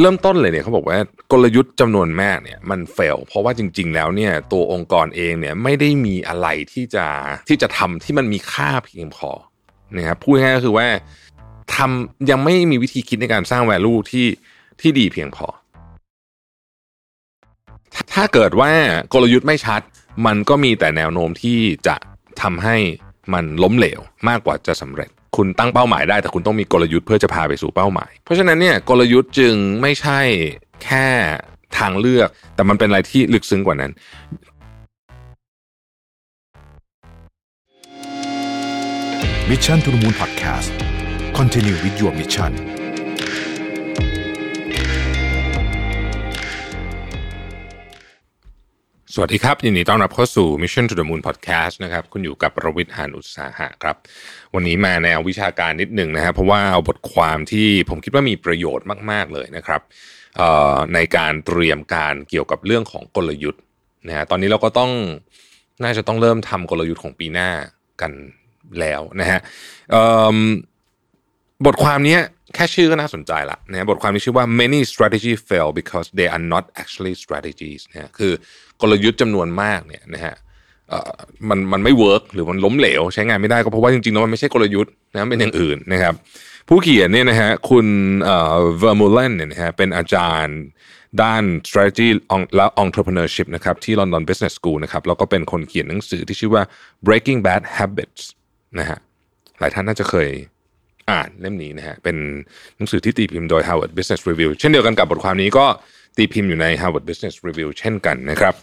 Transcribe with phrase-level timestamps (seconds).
[0.00, 0.98] เริ่มต้นเลยเนี่ยเขาบอกว่า
[1.32, 7.06] กลยุทธ์จำนวนมากเนี่ยมันเฟลเพราะว่าจริง ๆ แล้วเนี่ยตัวองค์กรเองเนี่ยไม่ได้มีอะไรที่จะ
[7.48, 9.30] ที่จะทำที่มันมีค่าเพียงพอ
[9.96, 10.86] นะครับพูดง่ายก็คือว่า
[11.74, 14.26] ทำยังไม่มีวิธีคิดในการสร้าง value ที่
[14.80, 15.46] ที่ดีเพียงพอ
[18.14, 18.72] ถ้าเกิดว่า
[19.12, 19.80] กลยุทธ์ไม่ชัด
[20.26, 21.96] มันก็มีแต่แนวโน้มที่จะ
[22.42, 22.76] ทำให้
[23.32, 30.20] มันล้มเหลวมากกว่าจะสำเร็จ คุณตั้งเป้าหมายได้แต่คุณต้องมีกลยุทธ์เพื่อจะพาไปสู่เป้าหมาย เพราะฉะนั้นเนี่ยกลยุทธ์จึงไม่ใช่
[30.84, 31.06] แค่
[31.78, 33.92] ทางเลือก แต่มันเป็นอะไรที่ลึกซึ้งกว่านั้น
[39.48, 40.70] มิชชั่นทุ the Moon Podcast
[41.38, 42.81] Continue with your mission
[49.14, 53.96] สวัสดีครับ ยินดีต้อนรับเข้าสู่ Mission to the Moon Podcast นะครับคุณอยู่กับประวิทย์หานอุตสาหะครับ
[54.54, 59.80] วันนี้มาแนววิชาการนิดหนึ่งนะครับเพราะว่าเอาบทความที่ผมคิดว่ามีประโยชน์มาก ๆ เลยนะครับ
[60.94, 63.62] ในการเตรียมการเกี่ยวกับเรื่องของกลยุทธ์
[64.08, 64.90] นะฮะตอนนี้เราก็ต้อง
[65.82, 67.50] น่าจะต้องเริ่มทำกลยุทธ์ของปีหน้า
[68.00, 68.12] กัน
[68.80, 69.40] แล้วนะฮะ
[71.66, 72.18] บทความนี้
[72.54, 78.32] แค่ชื่อก็น่าสนใจละนะบทความนี้ชื่อว่า many strategy fail because they are not actually strategies นะคือ
[78.82, 80.34] กลยุทธ์จำนวนมากเนี่ยนะฮะ
[81.48, 86.14] มันมันไม่เวิร์กหรือมันล้มเหลว ใช้งานไม่ได้ก็เพราะว่าจริงๆแล้วมันไม่ใช่กลยุทธ์นะเป็นอย่างอื่นนะครับ
[86.68, 87.86] ผู้เขียนเนี่ยนะฮะคุณ
[88.24, 90.58] Vermeulen เนี่ยนะฮะเป็นอาจารย์
[91.22, 92.08] ด้าน strategy
[92.56, 96.62] และ entrepreneurship นะครับที่ London Business School นะครับแล้วก็เป็นคนเขียนหนังสือที่ชื่อว่า
[97.06, 98.22] breaking bad habits
[98.78, 98.98] นะฮะ
[99.60, 100.30] หลายท่านน่าจะเคย
[101.10, 102.16] อ่านเล่มนี้นะฮะเป็น
[102.76, 105.66] หนังสือที่ตีพิมพ์โดย Harvard Business Review เช่นเดียวกันกับบทความนี้ก็
[106.16, 108.56] ตีพิมพ์อยู่ใน Harvard Business Review เช่นกันนะครับ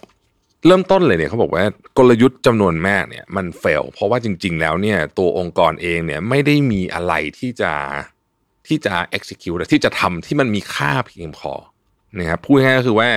[0.66, 1.64] เริ่มต้นเลยเนี่ยเขาบอกว่า
[1.98, 7.72] กลยุทธ์จำนวนมากเนี่ยมันเฟลเพราะว่าจริง ๆ แล้วเนี่ยตัวองค์กรเองเนี่ยไม่ได้มีอะไรที่จะ
[8.66, 11.52] ที่จะ execute ที่จะทำที่มันมีค่าเพียงพอ
[12.18, 13.08] นะครับพูดง่ายก็คือว่า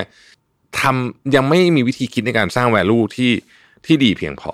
[0.80, 3.32] ทำยังไม่มีวิธีคิดในการสร้าง value ที่
[3.86, 4.52] ที่ดีเพียงพอ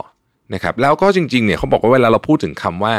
[0.54, 2.94] นะครับแล้วก็จริง ๆ เนี่ยเขาบอกว่าเวลาเราพูดถึงคำว่า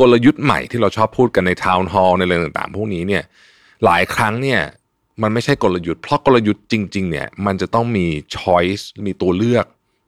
[0.00, 3.22] กลยุทธ์ใหม่ที่เราชอบพูดกันในทาวน์ฮอลล์ในเรื่องต่างๆ พวกนี้เนี่ย
[3.84, 4.60] หลายครั้งเนี่ย
[5.22, 8.06] มันไม่ใช่กลยุทธ์เพราะกลยุทธ์จริง ๆ เนี่ย มันจะต้องมี
[8.36, 9.66] choice มีตัวเลือก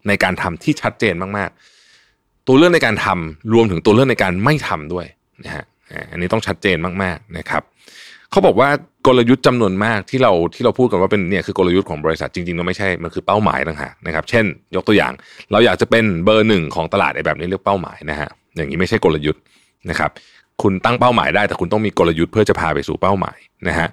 [0.08, 5.06] ในการทำที่ชัดเจนมากๆ ตัวเลือกในการทำรวมถึงตัวเลือกในการไม่ทำด้วย
[5.44, 5.64] นะฮะ
[6.12, 7.62] อันนี้ต้องชัดเจนมากๆนะครับ
[8.30, 8.68] เขาบอกว่า
[9.06, 14.44] กลยุทธ์จำนวนมากที่เราที่เราพูดกันว่าเป็นเนี่ยคือกลยุทธ์ของบริษัทจริงๆแล้วไม่ใช่มันคือเป้าหมายต่างหากนะครับ เช่น
[14.74, 15.12] ยกตัวอย่าง
[15.52, 19.40] เราอยากจะเป็นเบอร์หนึ่งของตลาดในแบบนี้เรียกเป้าหมายนะฮะอย่างนี้ไม่ใช่กลยุทธ์
[19.90, 20.10] นะครับ
[20.62, 23.38] คุณตั้งเป้าหมายได้แต่คุณต้องมีกลยุทธ์เพื่อจะพาไปสู่เป้าหมาย
[23.68, 23.88] นะฮะ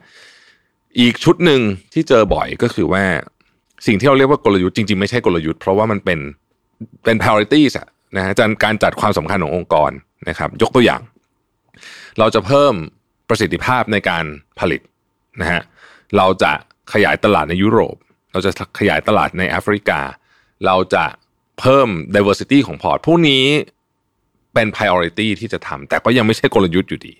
[0.99, 1.61] อีกชุดหนึ่ง
[1.93, 3.03] ที่เจอบ่อยก็คือว่า
[3.85, 6.19] สิ่งที่เราเรียกว่ากลยุทธ์จริงๆ ไม่ใช่กลยุทธ์เพราะว่ามันเป็น
[7.03, 8.33] เป็น priorities อะนะฮะ
[8.63, 9.91] การจัดความสำคัญขององค์กร
[10.29, 11.01] นะครับ ยกตัวอย่าง
[12.19, 12.73] เราจะเพิ่ม
[13.29, 14.25] ประสิทธิภาพในการ
[14.59, 14.81] ผลิต
[15.41, 15.61] นะฮะ
[16.17, 16.51] เราจะ
[16.93, 17.95] ขยายตลาดในยุโรป
[18.31, 19.99] เราจะขยายตลาดในแอฟริกา
[20.65, 21.05] เราจะ
[21.59, 23.45] เพิ่ม diversity ของพอร์ตพวกนี้
[24.53, 27.13] เป็น priority ที่จะทำแต่ก็ยังไม่ใช่กลยุทธ์อยู่ดี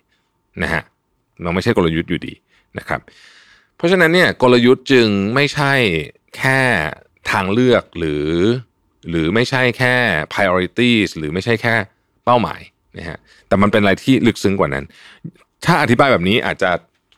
[0.64, 0.84] นะฮะ
[1.44, 2.34] มันไม่ใช่กลยุทธ์อยู่ดี
[2.78, 3.02] นะครับ
[3.78, 5.74] เพราะฉะนั้นเนี่ยกลยุทธ์จึงไม่ใช่
[6.38, 6.60] แค่
[7.32, 8.28] ทางเลือกหรือ
[9.10, 9.96] หรือไม่ใช่แค่
[10.34, 11.76] priorities หรือไม่ใช่แค่
[12.26, 12.62] เป้าหมาย
[12.98, 14.86] นะฮะแต่มันเป็นอะไรที่ลึกซึ้งกว่านั้น
[15.66, 16.72] ถ้าอธิบายแบบนี้อาจจะ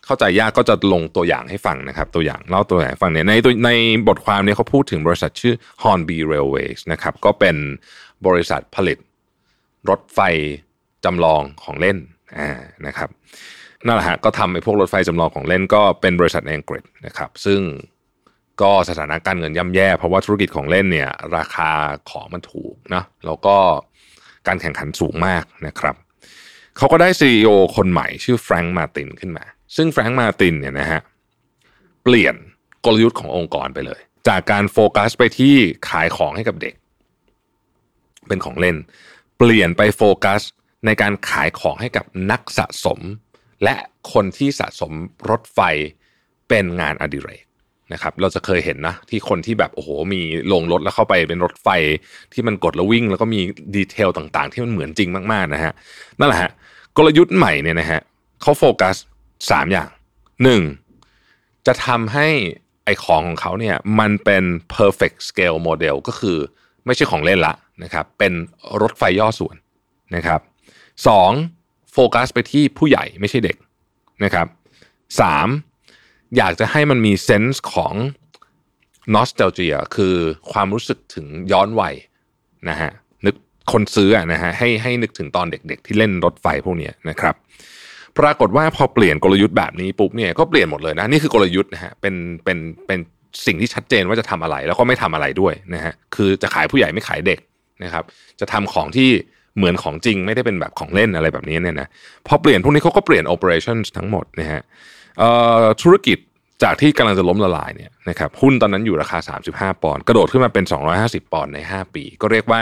[0.06, 3.72] เข้าใจยากก็จะลงตัวอย่างให้ฟังนะครับ ตัวอย่างเล่าตัวอย่างฟังเนี่ยในตัวใน
[4.08, 5.54] บทความเนี่ยเขาพูดถึงบริษัทชื่อ
[5.84, 7.56] Hornby Railways นะครับก็เป็น
[8.28, 8.98] บริษัทผลิต
[9.90, 10.20] รถไฟ
[11.06, 11.98] จำลองของเล่น
[12.38, 12.50] อ่า
[12.86, 13.10] นะครับ
[13.86, 17.62] นั่นแหละฮะก็ทำไอ้พวกรถไฟจำลองของเล่นก็เป็นบริษัทในอังกฤษนะครับ ซึ่ง
[18.62, 21.70] ก็สถานะการเงินย่ำแย่ เพราะว่าธุรกิจของเล่นเนี่ย ราคา
[22.10, 23.56] ของมันถูกนะแล้วก็
[24.48, 25.96] การแข่งขันสูงมากนะครับ
[26.78, 29.46] เขาก็ได้ CEO คนใหม่ชื่อแฟรงก์มาตินขึ้นมา
[29.76, 31.02] ซึ่งแฟรงก์มาตินเนี่ยนะฮะ
[32.04, 32.36] เปลี่ยน
[32.86, 35.56] กลยุทธ์ขององค์กรไปเลย จากการโฟกัสไปที่
[35.90, 36.74] ขายของให้กับเด็ก
[38.28, 38.78] เป็นของเล่น
[39.38, 40.42] เปลี่ยนไปโฟกัส
[40.86, 43.00] ในการขายของให้กับนักสะสม
[43.64, 43.76] และ
[44.14, 44.92] คนที่สะสม
[45.30, 45.60] รถไฟ
[46.50, 47.44] เป็นงานอดิเรก
[47.94, 50.22] นะครับเราจะเคยเห็นนะที่คนที่แบบโอ้โหมี
[50.54, 51.68] ลงรถแล้วเข้าไปเป็นรถไฟ
[52.34, 53.40] ที่มันกดแล้ววิ่ง แล้วก็มี
[53.76, 55.74] ดีเทลต่างๆ ที่มันเหมือนจริงมากๆนะฮะ
[56.20, 56.52] นั่นแหละฮะ
[56.98, 58.02] กลยุทธ์ใหม่เนี่ยนะฮะ
[58.42, 58.96] เขาโฟกัส
[59.52, 59.90] สามอย่าง
[60.44, 60.62] หนึ่ง
[61.68, 62.28] จะทำให้
[62.86, 64.44] ไอของของเขาเนี่ยมันเป็น
[64.76, 66.38] perfect scale model ก็คือ
[66.86, 67.54] ไม่ใช่ของเล่นละ
[67.84, 68.34] นะครับเป็น
[68.82, 69.56] รถไฟย่อส่วน
[70.16, 70.42] นะครับ
[71.08, 71.32] สอง
[71.94, 73.58] โฟกัสไปที่ผู้ใหญ่ไม่ใช่เด็ก
[74.24, 74.48] นะครับ
[75.22, 75.48] สาม
[76.38, 77.94] อยากจะให้มันมีเซนส์ของ
[79.14, 80.16] นอสเ a ลเจียคือ
[80.52, 81.96] ความรู้สึกถึงย้อนวัย
[82.70, 82.92] นะฮะ
[83.26, 83.36] นึก
[83.72, 87.36] คนซื้อนะฮะให้ให้นึกถึงตอนเด็ก ๆ ที่เล่นรถไฟพวกนี้นะครับ
[88.20, 92.58] ปรากฏว่าพอเปลี่ยนกลยุทธ์แบบนี้ปุ๊บเนี่ยก็เปลี่ยนหมดเลยนะนี่คือกลยุทธ์นะฮะเป็นเป็น
[92.88, 93.00] เป็น
[93.46, 97.40] สิ่งที่ชัดเจนว่าจะทำอะไรแล้วก็ไม่ทำอะไรด้วยนะฮะคือจะขายผู้ใหญ่ไม่ขายเด็ก
[97.84, 98.04] นะครับ
[98.40, 99.10] จะทำของที่
[99.58, 101.88] เหมือนของจริงไม่ได้เป็นแบบของเล่นอะไรแบบนี้เนี่ยนะ
[102.28, 104.62] พอเปลี่ยนพวกนี้เขาก็เปลี่ยน operations ทั้งหมดนะฮะ
[105.82, 106.18] ธุรกิจ
[106.64, 109.20] จากที่กำลังจะล้มละลายเนี่ยนะครับหุ้นตอนนั้นอยู่ราคา
[109.52, 110.66] 35 ปอนด์กระโดดขึ้นมาเป็น
[110.98, 112.62] 250 ปอนด์ใน 5 ปี ก็เรียกว่า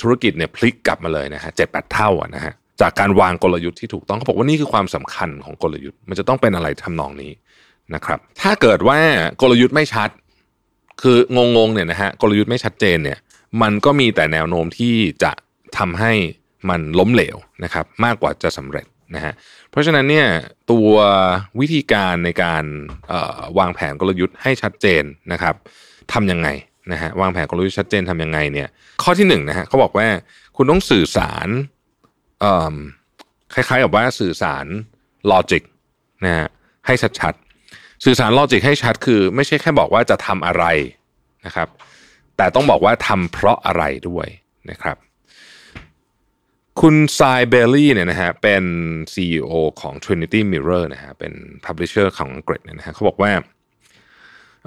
[0.00, 7.32] ธุรกิจเนี่ยพลิกกลับมาเลยนะฮะเจ็ดแปดเท่าอะนะฮะจากการวางกลยุทธ์ที่ถูกต้องเขาบอกว่านี่คือความสำคัญของกลยุทธ์ มันจะต้องเป็นอะไรทำนองนี้
[7.94, 8.98] นะครับ ถ้าเกิดว่า
[9.42, 10.10] กลยุทธ์ไม่ชัด
[11.02, 13.18] คืองงๆเนี่ยนะฮะกลยุทธ์ไม่ชัดเจนเนี่ย
[13.62, 15.32] มันก็มีแต่แนวโน้มที่จะ
[15.78, 16.12] ทำให้
[16.68, 19.32] มันล้มเหลวนะครับมากกว่าจะสำเร็จนะฮะ
[19.70, 20.28] เพราะฉะนั้นเนี่ย
[20.70, 20.90] ตัว
[21.60, 22.64] วิธีการในการ
[23.58, 25.54] วางแผนกลยุทธ์ให้ชัดเจนนะครับ
[26.12, 26.48] ทำยังไง
[26.92, 28.68] นะฮะวางแผนกลยุทธ์ชัดเจนทำยังไงเนี่ย
[29.02, 30.06] ข้อที่หนึ่งนะฮะเขาบอกว่า
[30.56, 31.48] คุณต้องสื่อสาร
[33.54, 34.66] คล้ายๆกับว่าสื่อสาร
[35.30, 35.62] ลอจิก
[36.24, 36.48] นะฮะ
[36.86, 40.64] ให้ชัดๆสื่อสารลอจิกให้ชัดคือ ไม่ใช่แค่บอกว่าจะทำอะไร
[41.46, 41.68] นะครับ
[42.36, 44.26] แต่ต้องบอกว่าทำเพราะอะไรด้วย
[44.70, 44.96] นะครับ
[46.80, 48.64] คุณไซเบลลี่เนี่ยนะฮะเป็น
[49.12, 51.32] CEO ของ Trinity Mirror นะฮะเป็น
[51.66, 53.32] publisher ของอังกฤษเนี่ยนะฮะเขาบอกว่า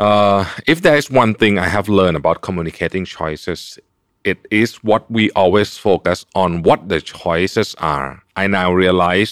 [0.08, 0.40] uh,
[0.72, 3.62] if there is one thing I have learned about communicating choices
[4.32, 8.10] it is what we always focus on what the choices are
[8.42, 9.32] I now realize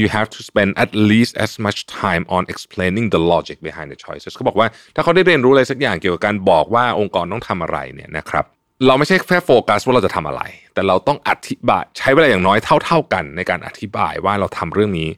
[0.00, 3.98] you have to spend at least as much time on explaining the logic behind the
[4.06, 8.46] choices เขาบอกว่าถ้าเขาได้เรียนรู้อะไรสักอย่างเกี่ยวกับการบอกว่าองค์กรต้องทำอะไรเนี่ยนะครับ
[8.86, 10.42] เราไม่ใช่แค่โฟกัสว่าเราจะทำอะไร
[10.74, 15.08] แต่เราต้องอธิบายใช้เวลาอย่างน้อยเท่า ๆกัน ในการอธิบายว่าเราทำเรื่องนี้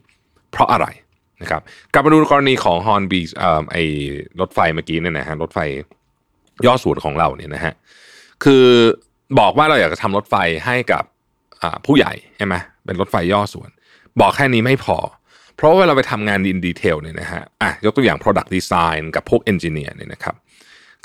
[0.51, 0.87] เพราะอะไร
[1.41, 1.61] นะครับ
[1.93, 3.21] กลับมาดูกรณีของฮอนบี
[3.71, 3.77] ไอ
[4.39, 5.59] รถไฟเมื่อกี้เนี่ยนะฮะรถไฟ
[6.65, 7.73] ย่อส่วนของเราเนี่ยนะฮะ
[8.43, 8.65] คือ
[9.39, 11.03] บอกว่าเราอยากจะทำรถไฟให้กับ
[11.85, 12.55] ผู้ใหญ่ใช่ไหม
[12.85, 13.69] เป็นรถไฟย่อส่วน
[14.19, 14.97] บอกแค่นี้ไม่พอ
[15.55, 20.35] เพราะว่าเวลาไปทำงานดินดีเทลเนี่ยนะฮะอะยกตัวอย่าง product design กับพวก engineer เนี่ยนะครับ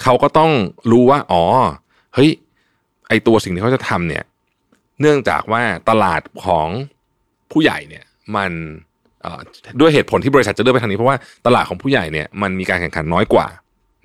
[0.02, 0.50] เขาก็ต้อง
[0.90, 1.42] รู้ว่าอ๋อ
[2.14, 2.30] เฮ้ย
[3.08, 4.24] ไอตัวสิ่งที่เขาจะทำเนี่ย
[5.00, 6.68] เนื่องจากว่าตลาดของ
[7.52, 8.04] ผู้ใหญ่เนี่ย
[8.36, 8.52] มัน
[9.80, 13.46] ด้วยเหตุผลที่บริษัทจะเลือกไปทางนี้เพราะว่าตลาดของผู้ใหญ่เนี่ยมันมีการแข่งขันน้อยกว่า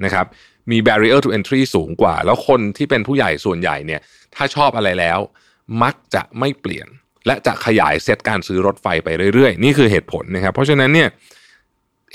[0.06, 0.26] นะครับ
[0.72, 4.02] มี barrier to entry สูงกว่า แล้วคนที่เป็นผู้ใหญ่ส่วนใหญ่เนี่ย
[4.36, 5.20] ถ้าชอบอะไรแล้ว
[5.84, 6.88] มักจะไม่เปลี่ยน
[7.28, 11.10] และจะขยายเซตการซื้อรถไฟไปเรื่อยๆ นี่คือเหตุผลนะครับ เพราะฉะนั้นเนี่ย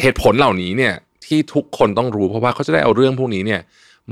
[0.02, 0.94] เหตุผลเหล่านี้เนี่ย
[1.26, 3.60] ที่ทุกคนต้องรู้เพราะว่าเขาจะได้เอาเรื่องพวกนี้เนี่ย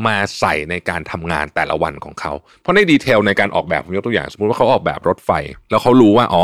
[0.07, 5.31] มาใส่ในการทำงานแต่ละวันของเขา เพราะในดีเทลในการออกแบบผมยกตัวอย่าง สมมติว่าเขาออกแบบรถไฟ
[5.71, 6.43] แล้วเขารู้ว่าอ๋อ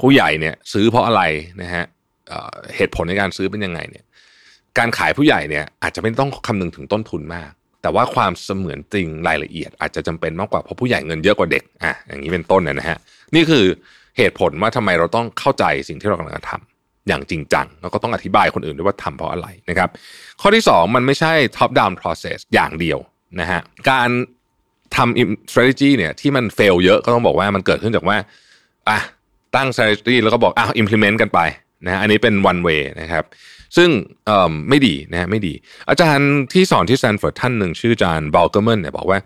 [0.00, 1.22] ผู้ใหญ่เนี่ยซื้อเพราะอะไร
[1.62, 1.84] นะฮะ
[2.76, 4.04] เหตุผลในการซื้อเป็นยังไงเนี่ย
[4.78, 7.50] การขายผู้ใหญ่เนี่ยอาจจะไม่ต้องคำนึงถึงต้นทุนมาก
[7.82, 12.98] แต่ว่าความเสมือนจริงรายละเอียด อาจจะจำเป็นมากกว่าเพราะผู้ใหญ่เงินเยอะกว่าเด็กอะอย่างนี้เป็นต้นนะฮะ
[13.34, 13.64] นี่คือ
[14.18, 16.77] เหตุผลว่าทำไมเราต้องเข้าใจสิ่งที่เรากำลังทำ
[17.08, 19.88] อย่างจริงจัง แล้วก็ต้องอธิบายคนอื่นด้วยว่าทำเพราะอะไรนะครับ
[20.40, 22.98] ข้อที่ 2 มันไม่ใช่ top down process อย่างเดียว
[23.40, 23.60] นะฮะ
[23.90, 24.08] การ
[24.96, 28.16] ทำ strategy เนี่ยที่มัน fail เยอะก็ต้องบอกว่ามันเกิดขึ้นจากว่า
[28.88, 28.98] อะ
[29.56, 31.40] ตั้ง strategy แล้วก็บอกอะ implement กันไป
[31.86, 33.24] นะอันนี้เป็น one way นะครับ
[33.76, 33.90] ซึ่ง
[34.68, 35.54] ไม่ดีนะไม่ดี
[35.90, 39.18] อาจารย์ที่สอนที่ Stanford ท่านหนึ่งชื่ออาจารย์ b a l เ e r m a n เนี่ยบอกว่า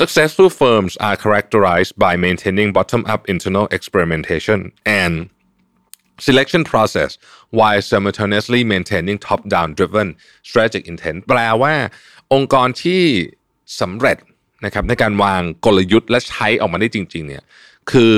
[0.00, 4.58] successful firms are characterized by maintaining bottom up internal experimentation
[5.02, 5.14] and
[6.26, 7.10] selection process
[7.58, 10.08] while simultaneously maintaining top-down driven
[10.48, 11.74] strategic intent แปลว่า
[12.32, 13.02] องค์กรที่
[13.80, 14.18] สำเร็จ
[14.64, 17.42] นะครับในการวางกลยุทธ์และใช้ออกมาได้จริง ๆ เนี่ย
[17.90, 18.14] คือ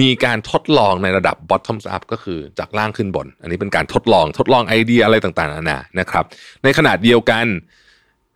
[0.00, 6.24] มีการทดลองในระดับ bottom up ก็คือจากล่างขึ้นบน อันนี้เป็นการทดลองทดลองไอเดียอะไรต่างๆนานานะครับ
[6.64, 7.46] ในขนาดเดียวกัน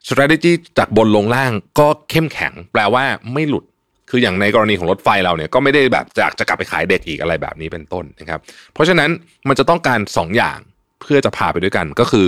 [0.09, 3.65] strategy จากบนลงล่างก็เข้มแข็ง แปลว่าไม่หลุด
[4.17, 8.41] คืออย่างในกรณีของรถไฟเราเนี่ยก็ไม่ได้แบบจากจะกลับไปขายเด็กอีกอะไรแบบนี้เป็นต้นนะครับ
[8.73, 9.11] เพราะฉะนั้น
[9.49, 10.59] มันจะต้องการ 2ออย่าง
[11.01, 12.27] เพื่อจะพาไปด้วยกันก็คือ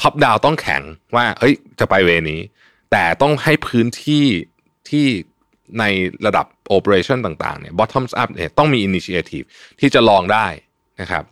[0.00, 0.82] ท็อปดาวต้องแข็ง
[1.16, 2.40] ว่าเฮ้ยจะไปเวนี้
[2.92, 4.24] แต่ต้องให้พื้นที่
[4.88, 5.06] ที่
[5.78, 5.84] ใน
[6.26, 9.46] ระดับโอเปอเรชั่นต่างๆเนี่ย bottoms up เนี่ยต้องมี initiative
[9.80, 10.46] ที่จะลองได้
[11.00, 11.24] นะครับ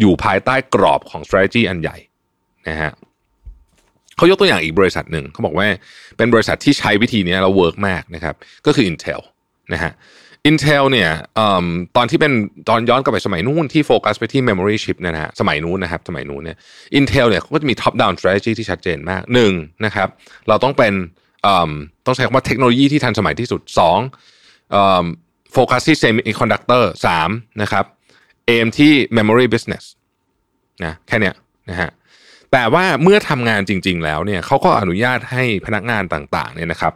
[0.00, 1.96] อยู่ภายใต้กรอบของ strategy อันใหญ่
[2.68, 2.92] นะฮะ
[4.16, 5.66] เขายกตัวอย่างอีกบริษัทหนึ่งเขาบอกว่า
[6.16, 8.34] เป็นบริษัทที่ใช้วิธีนี้แล้วเวิร์กมากนะครับ
[8.66, 9.20] ก็คือ Intel
[9.74, 9.92] นะฮะ
[10.50, 11.40] Intel เนี่ยอ
[11.96, 12.32] ตอนที่เป็น
[12.68, 16.56] ตอนย้อนกลับไปสมัยนู้นที่โฟกัสไปที่ memory chip นะฮะสมัยนู้นนะครับสมัยนู้นเนี่ย
[16.98, 19.52] Intel เนี่ยเขาก็จะมี top down strategy ที่ชัดเจนมากหนึ่ง
[19.84, 20.08] นะครับ
[20.48, 20.94] เราต้องเป็น
[22.06, 23.98] ต้องใช้คำว่าเทคโนโลยีที่ทันสมัยที่สุดสอง
[25.52, 27.30] โฟกัสที่ semiconductor สาม
[27.62, 27.84] นะครับ
[28.46, 29.84] เอมที่ memory business
[30.84, 31.34] นะแค่เนี้ย
[31.70, 31.90] นะฮะ
[32.52, 36.94] แต่ว่าเมื่อทำงานจริง ๆ แล้วเนี่ยเขาก็อนุญาตให้พนักงานต่างๆเนี่ยนะครับ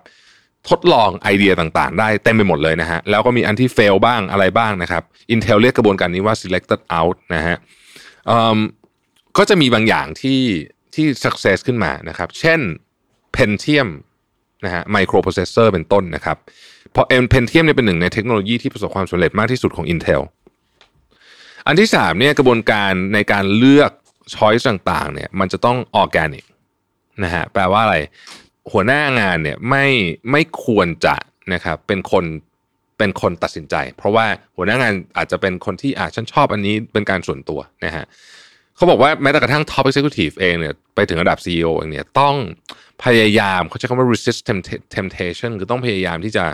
[0.71, 5.03] ทดลองไอเดียต่างๆ ได้เต็มไปหมดเลยนะฮะ แล้วก็มีอันที่ fail บ้างอะไรบ้างนะครับ
[5.35, 7.57] Intel เรียกกระบวนการนี้ว่า selected out นะฮะ
[9.37, 10.41] ก็จะมีบางอย่างที่
[10.95, 12.61] ที่ success ขึ้นมานะครับ เช่น
[13.37, 13.89] Pentium
[14.65, 16.37] นะฮะ microprocessor เป็นต้นนะครับ
[16.93, 20.23] เพราะ Pentium เนี่ยเป็นหนึ่งในเทคโนโลยีที่ประสบความสำเร็จมากที่สุดของ Intel
[21.67, 23.91] อันที่สามเนี่ยกระบวนการในการเลือก
[24.35, 26.45] ช้อยส์ต่างๆเนี่ยมันจะต้องออร์แกนิก
[27.25, 27.97] นะฮะแปลว่าอะไร
[28.73, 29.87] หัวหน้างานเนี่ยไม่
[30.31, 31.17] ไม่ควรจะ
[31.53, 32.25] นะครับเป็นคน
[32.99, 38.05] เป็นคนตัดสินใจ เพราะว่าหัวหน้างานอาจจะเป็นคนที่อ่าฉันชอบอันนี้เป็นการส่วนตัวนะฮะ
[38.77, 42.35] เขาบอกว่าแม้แต่กระทั่ง top executive เองเนี่ยไปถึงระดับ CEO เองเนี่ยต้อง
[43.05, 44.41] พยายามเขาใช้คำว่า resist
[44.97, 46.45] temptation คือต้องพยายามที่จะ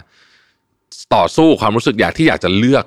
[1.15, 2.85] ต่อสู้ความรู้สึกอยากที่อยากจะเลือก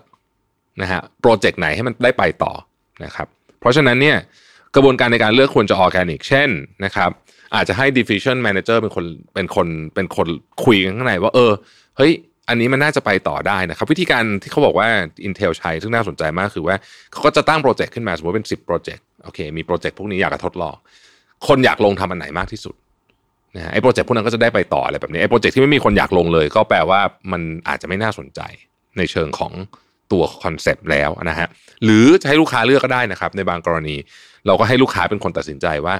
[0.82, 2.54] นะฮะโปรเจกต์ไหนให้มันได้ไปต่อ
[3.04, 3.28] นะครับ
[3.60, 4.18] เพราะฉะนั้นเนี่ย
[4.76, 6.50] กระบวนการในการเลือกควรจะออแกนิก เช่น
[6.86, 7.10] นะครับ
[7.56, 10.28] อาจจะให้ division manager เป็นคนเป็นคนเป็นคน
[10.66, 11.52] คุยกันข้างในว่าเออ
[11.98, 12.12] เฮ้ย
[12.50, 14.88] อันนี้มันน่าจะไปต่อได้นะครับ วิธีการที่เขาบอกว่า
[15.28, 16.76] Intel ใช้ซึ่งน่าสนใจมากคือว่า
[17.12, 20.76] เขาก็จะตั้งโปรเจกต์ขึ้นมา สมมติเป็น 10 โปรเจกต์โอเค มีโปรเจกต์พวกนี้อยากจะทดลอง
[21.48, 22.76] คนอยากลงทำอันไหนมากที่สุด
[23.56, 27.00] นะฮะไอ้โปรเจกต์พวกนั้นก็จะได้ไปต่ออะไรแบบนี้ไอ้โปรเจกต์ที่ไม่มีคนอยากลงเลย ก็แปลว่า
[27.32, 28.42] มันอาจจะไม่น่าสนใจ
[28.98, 29.52] ในเชิงของ
[30.12, 31.48] ตัวคอนเซปต์แล้วนะฮะ
[31.84, 33.96] หรือจะให้ลูกค้าเลือกก็ได้นะครับ ในบางกรณี
[34.48, 35.96] เราก็ให้ลูกค้าเป็นคนตัดสินใจว่า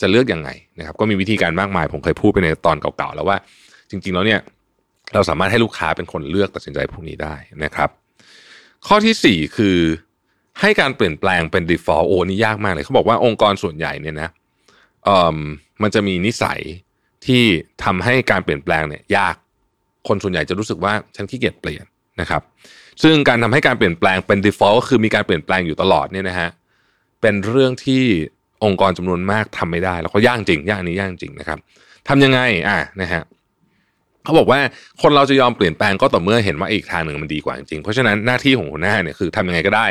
[0.00, 3.36] จะเลือกยังไงนะครับก็มีวิธีการมากมายผมเคยพูดไปในตอนเก่าๆแล้วว่า
[3.90, 4.40] จริง ๆ แล้วเนี่ย
[5.14, 7.34] เราสามารถให้ลูกค้าเป็นคนเลือกตัดสินใจพวกนี้ได้
[7.64, 7.90] นะครับ
[8.86, 9.78] ข้อที่ 4 คือ
[10.60, 14.28] ให้การเปลี่ยนแปลงเป็น default โอนี่ยากมากเลย เขาบอกว่าองค์กรส่วนใหญ่เนี่ยนะ
[15.04, 15.38] เอ่อ
[15.82, 16.60] มันจะมีนิสัย
[17.26, 17.42] ที่
[17.84, 19.34] ทำให้การเปลี่ยนแปลงเนี่ยยาก
[20.08, 21.84] คนส่วนใหญ่จะรู้สึกว่าฉันขี้เกียจเปลี่ยน
[22.20, 22.42] นะครับ
[23.02, 26.48] ซึ่งการทำให้การเปลี่ยนแปลงเป็น default ก็คือมีการเปลี่ยนแปลงอยู่ตลอดเนี่ยนะฮะ
[27.20, 28.04] เป็นเรื่องที่
[28.64, 31.58] องค์กรจำนวนมากทำไม่ได้ แล้วก็ยากจริงยากนี้ยากจริงนะครับ
[32.08, 33.22] ทำยังไงอะนะฮะ
[34.24, 34.60] เขาบอกว่า
[35.02, 39.86] คนเราจะยอมเปลี่ยนแปลงก็ต่อเมื่อเห็นว่าอีกทางหนึ่งมันดีกว่าจริงเพราะฉะนั้นหน้าที่ของหัวหน้าเนี่ยคือทำยังไงก็ได้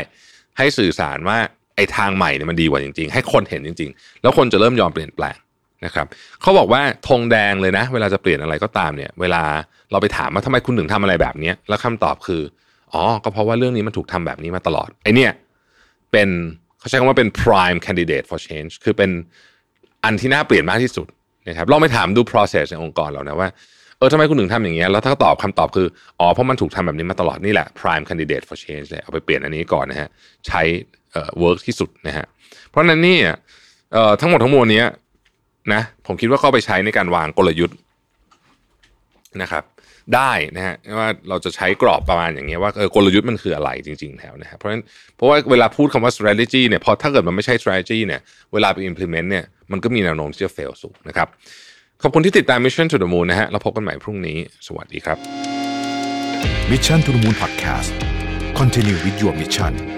[0.58, 1.38] ให้สื่อสารว่า
[1.76, 5.38] ไอ้ทางใหม่เนี่ยมันดีกว่าจริง ๆ ให้คนเห็นจริง ๆ แล้วคนจะเริ่มยอมเปลี่ยนแปลง
[5.86, 6.08] นะครับ
[6.42, 9.44] เขาบอกว่าธงแดงเลยนะ เวลาจะเปลี่ยนอะไรก็ตามเนี่ย เวลา
[9.92, 12.42] เราไปถามว่าทำไมคุณถึงทำอะไรแบบนี้แล้วคำตอบคือ
[12.94, 15.32] อ๋อก็เพราะว่าเรื่องนี้มันถูกทำแบบนี้มาตลอดไอเนี่ย
[16.12, 16.30] เป็น
[16.84, 19.12] เขาใช้คำว่าเป็น prime candidate for change คือเป็น
[20.04, 21.08] อันที่น่าเปลี่ยนมากที่สุด
[21.48, 23.50] นะครับลองไปถามดู process ในองค์กรเรานะว่า
[23.98, 25.88] เออทำไมคุณถึงทำอย่างเงี้ยแล้วถ้าตอบคำตอบคือ
[26.20, 30.10] อ๋อเพราะมันถูกทำแบบนี้มาตลอดนี่แหละ prime candidate for change เลยเอาไปเปลี่ยนอันนี้ก่อนนะฮะ
[30.48, 30.62] ใช้
[31.12, 32.26] เอ่อ work ที่สุดนะฮะ
[32.70, 33.18] เพราะนั้นนี่
[33.94, 34.84] เอ่อทั้งหมดทั้งมวลนี้
[35.74, 37.78] นะผมคิดว่าก็ไปใช้ในการวางกลยุทธ์
[39.42, 39.64] นะครับ
[40.16, 44.84] ได้นะฮะว่าเราจะใช้กรอบประมาณอย่างเงี้ยว่าเออกลยุทธ์มันคืออะไรจริง ๆ แล้วนะครับเพราะฉะนั้น
[45.16, 48.22] เพราะว่าเวลาพูดคำว่า strategy เนี่ยพอถ้าเกิดมันไม่ใช่ strategy เนี่ย
[48.54, 51.28] เวลาไป implement เนี่ยมันก็มีแนวโน้มที่จะ fail สูงนะครับ
[52.02, 55.18] ขอบคุณที่ติดตาม Mission to the Moon นะฮะเราพบกันใหม่พรุ่งนี้ สวัสดีครับ
[56.72, 57.92] Mission to the Moon Podcast
[58.60, 59.93] Continue with your mission